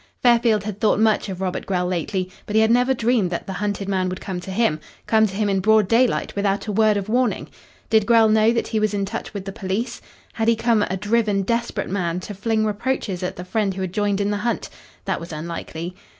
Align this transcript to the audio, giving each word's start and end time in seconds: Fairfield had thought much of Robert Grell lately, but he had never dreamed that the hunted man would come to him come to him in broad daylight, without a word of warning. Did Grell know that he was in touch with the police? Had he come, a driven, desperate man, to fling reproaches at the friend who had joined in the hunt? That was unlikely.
Fairfield 0.23 0.63
had 0.63 0.79
thought 0.79 0.99
much 0.99 1.29
of 1.29 1.41
Robert 1.41 1.67
Grell 1.67 1.85
lately, 1.85 2.27
but 2.47 2.55
he 2.55 2.61
had 2.63 2.71
never 2.71 2.91
dreamed 2.91 3.29
that 3.29 3.45
the 3.45 3.53
hunted 3.53 3.87
man 3.87 4.09
would 4.09 4.19
come 4.19 4.39
to 4.39 4.49
him 4.49 4.79
come 5.05 5.27
to 5.27 5.35
him 5.35 5.47
in 5.47 5.59
broad 5.59 5.87
daylight, 5.87 6.35
without 6.35 6.65
a 6.65 6.71
word 6.71 6.97
of 6.97 7.07
warning. 7.07 7.47
Did 7.91 8.07
Grell 8.07 8.27
know 8.27 8.51
that 8.51 8.69
he 8.69 8.79
was 8.79 8.95
in 8.95 9.05
touch 9.05 9.31
with 9.31 9.45
the 9.45 9.51
police? 9.51 10.01
Had 10.33 10.47
he 10.47 10.55
come, 10.55 10.81
a 10.89 10.97
driven, 10.97 11.43
desperate 11.43 11.87
man, 11.87 12.19
to 12.21 12.33
fling 12.33 12.65
reproaches 12.65 13.21
at 13.21 13.35
the 13.35 13.45
friend 13.45 13.75
who 13.75 13.81
had 13.81 13.93
joined 13.93 14.19
in 14.19 14.31
the 14.31 14.37
hunt? 14.37 14.71
That 15.05 15.19
was 15.19 15.31
unlikely. 15.31 15.93